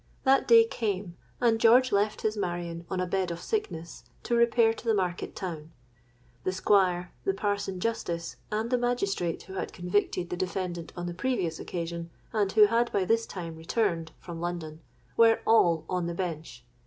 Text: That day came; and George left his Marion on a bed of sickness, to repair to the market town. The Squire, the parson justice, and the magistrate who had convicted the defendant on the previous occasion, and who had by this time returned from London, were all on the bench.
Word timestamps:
That 0.23 0.47
day 0.47 0.65
came; 0.65 1.15
and 1.39 1.59
George 1.61 1.91
left 1.91 2.23
his 2.23 2.35
Marion 2.35 2.87
on 2.89 2.99
a 2.99 3.05
bed 3.05 3.29
of 3.29 3.39
sickness, 3.39 4.03
to 4.23 4.33
repair 4.33 4.73
to 4.73 4.83
the 4.85 4.95
market 4.95 5.35
town. 5.35 5.71
The 6.43 6.51
Squire, 6.51 7.11
the 7.23 7.35
parson 7.35 7.79
justice, 7.79 8.37
and 8.51 8.71
the 8.71 8.79
magistrate 8.79 9.43
who 9.43 9.53
had 9.53 9.73
convicted 9.73 10.31
the 10.31 10.37
defendant 10.37 10.91
on 10.97 11.05
the 11.05 11.13
previous 11.13 11.59
occasion, 11.59 12.09
and 12.33 12.51
who 12.53 12.65
had 12.65 12.91
by 12.91 13.05
this 13.05 13.27
time 13.27 13.55
returned 13.55 14.11
from 14.17 14.41
London, 14.41 14.79
were 15.17 15.41
all 15.45 15.85
on 15.87 16.07
the 16.07 16.15
bench. 16.15 16.65